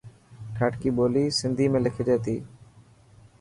ڌاٽڪي 0.57 0.89
ٻولي 0.95 1.23
سنڌي 1.39 1.65
۾ 1.73 1.79
لکجي 1.85 2.17
ٿي. 2.25 2.35